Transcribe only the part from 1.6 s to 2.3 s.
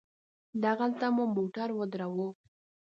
ودراوه.